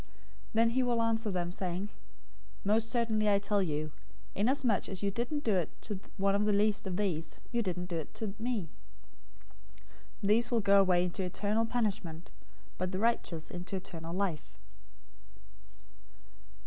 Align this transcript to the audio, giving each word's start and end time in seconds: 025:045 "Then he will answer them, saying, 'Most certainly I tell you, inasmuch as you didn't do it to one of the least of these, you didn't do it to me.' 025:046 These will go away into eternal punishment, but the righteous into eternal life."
025:045 0.01 0.07
"Then 0.55 0.69
he 0.71 0.81
will 0.81 1.01
answer 1.03 1.29
them, 1.29 1.51
saying, 1.51 1.89
'Most 2.63 2.89
certainly 2.89 3.29
I 3.29 3.37
tell 3.37 3.61
you, 3.61 3.91
inasmuch 4.33 4.89
as 4.89 5.03
you 5.03 5.11
didn't 5.11 5.43
do 5.43 5.53
it 5.55 5.69
to 5.83 5.99
one 6.17 6.33
of 6.33 6.45
the 6.45 6.53
least 6.53 6.87
of 6.87 6.97
these, 6.97 7.39
you 7.51 7.61
didn't 7.61 7.85
do 7.85 7.97
it 7.97 8.11
to 8.15 8.33
me.' 8.39 8.71
025:046 10.23 10.27
These 10.27 10.49
will 10.49 10.59
go 10.61 10.79
away 10.81 11.03
into 11.03 11.21
eternal 11.23 11.67
punishment, 11.67 12.31
but 12.79 12.91
the 12.91 12.97
righteous 12.97 13.51
into 13.51 13.75
eternal 13.75 14.11
life." 14.15 14.57